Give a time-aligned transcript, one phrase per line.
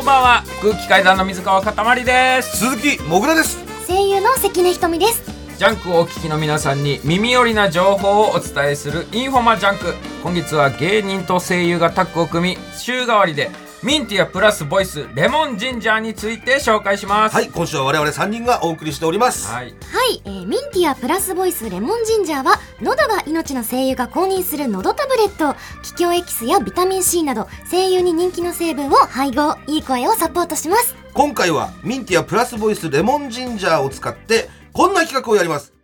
[0.00, 0.44] こんばんは。
[0.62, 2.56] 空気階段の水川かたまりです。
[2.56, 3.58] 鈴木もぐらです。
[3.86, 5.22] 声優の関根ひとみです。
[5.58, 9.94] ジャンクをお聞きの皆さんに耳寄りな情報をお伝えするインフォマ JUNK。
[10.22, 13.50] 今月は芸人と声優がタッグを組み週替わりで
[13.82, 17.34] ミンティアプラスボイスレモンジンジャーについて紹介します。
[17.34, 19.52] はい今週は我々3人がお送りしております。
[19.52, 25.54] はいはい、えーミンティアプラスボイスレモンジンジャーは喉が命の声優が公認する喉タブレット。
[25.82, 30.96] 気境エキスやビタミン C など声優に人気の成分を配合いい声をサポートします。
[31.12, 35.74] 今回はミンティアプラスボイスレモンジンジャーを使ってこんな企画をやります。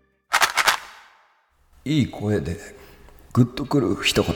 [1.84, 2.56] いい声で
[3.34, 4.34] グッとくる一言。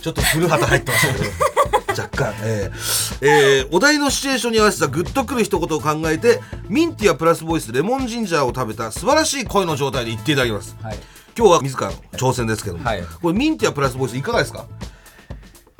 [0.00, 2.34] ちょっと古畑入ってましたけど若干。
[2.42, 3.26] えー。
[3.26, 10.76] えーお題のシチュエーションに合わせたグッとくる一言を考えてミンティアプラスボイスレモンジンジャーを食べた素晴らしい声の状態で言っていただきます。
[10.82, 10.98] はい。
[11.38, 13.02] 今日は自らの挑戦ですけども、はい。
[13.20, 14.66] これミンティアプラスボイスいかがですか？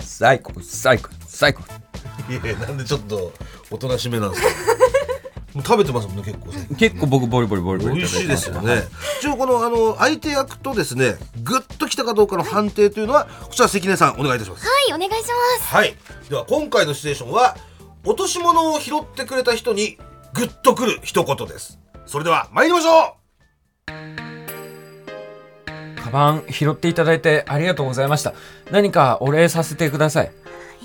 [0.00, 0.52] 最高。
[0.62, 1.10] 最高。
[1.26, 1.62] 最高。
[2.30, 3.32] いやなんでちょっと
[3.70, 4.48] おとなしめなんですか？
[5.64, 6.68] 食べてますもんね結構ね。
[6.76, 8.82] 結構僕ボリボリボリボリ美味しいですよね。
[9.20, 11.75] 一応このあの相手役とですね、グッ
[12.06, 14.66] かどうかの判定というのはこちら関根さんお願いいたします。
[14.66, 15.74] はいお願いします。
[15.74, 15.94] はい。
[16.30, 17.56] では今回のシチュエーションは
[18.04, 19.98] 落とし物を拾ってくれた人に
[20.32, 21.78] グッとくる一言です。
[22.06, 23.16] それでは参りましょ
[26.02, 28.32] カバン拾っていただいてありがとうございました。
[28.70, 30.26] 何かお礼させてください。
[30.26, 30.30] い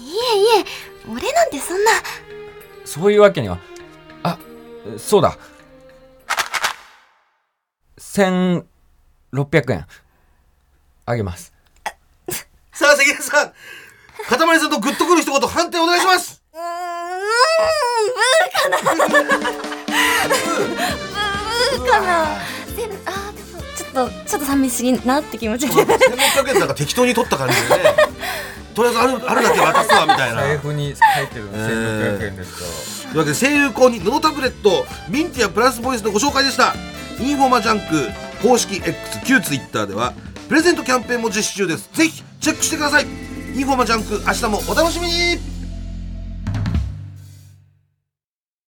[0.02, 0.66] えいえ
[1.08, 1.92] 俺なんてそんな。
[2.86, 3.60] そういうわけには
[4.24, 4.38] あ
[4.98, 5.38] そうだ。
[7.98, 9.86] 1600円
[11.12, 11.54] あげます
[12.28, 12.34] う。
[12.74, 13.50] さあ関根さん、
[14.28, 16.42] かたまりさんとグッとくる一言判定お願いします。
[16.54, 16.64] うーん
[18.60, 19.38] ブーかな
[21.78, 22.26] ブーかな
[22.76, 27.84] せんあーでもちょっとちょっと寂しいなって気持ちが1600円なんか適当に取った感じでね。
[28.74, 30.42] とりあえずあるあるだけ渡すわみたいな。
[30.42, 36.74] 財布に入ってるの1600円ですというわけで声優公認喉タブレットミンティアプラスボイスのご紹介でした
[37.20, 38.10] インフォマジャンク
[38.42, 40.14] 公式 X 旧 Twitter では
[40.52, 41.90] プレゼントキャンペーンも実施中です。
[41.94, 43.06] ぜひチェックしてください。
[43.06, 45.61] インフォマジャンク明日もお楽しみに。